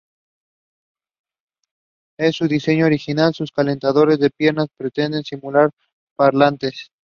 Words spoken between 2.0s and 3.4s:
En su diseño original,